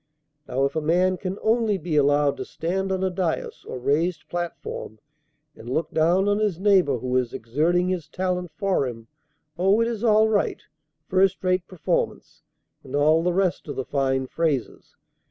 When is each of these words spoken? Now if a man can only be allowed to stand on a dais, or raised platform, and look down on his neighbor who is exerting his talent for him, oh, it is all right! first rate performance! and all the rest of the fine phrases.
Now 0.47 0.65
if 0.65 0.75
a 0.75 0.81
man 0.81 1.17
can 1.17 1.37
only 1.43 1.77
be 1.77 1.95
allowed 1.95 2.37
to 2.37 2.43
stand 2.45 2.91
on 2.91 3.03
a 3.03 3.11
dais, 3.11 3.63
or 3.67 3.77
raised 3.77 4.27
platform, 4.29 4.97
and 5.55 5.69
look 5.69 5.91
down 5.91 6.27
on 6.27 6.39
his 6.39 6.59
neighbor 6.59 6.97
who 6.97 7.15
is 7.17 7.35
exerting 7.35 7.89
his 7.89 8.07
talent 8.07 8.49
for 8.55 8.87
him, 8.87 9.09
oh, 9.59 9.79
it 9.79 9.87
is 9.87 10.03
all 10.03 10.27
right! 10.27 10.63
first 11.07 11.43
rate 11.43 11.67
performance! 11.67 12.41
and 12.83 12.95
all 12.95 13.21
the 13.21 13.31
rest 13.31 13.67
of 13.67 13.75
the 13.75 13.85
fine 13.85 14.25
phrases. 14.25 14.95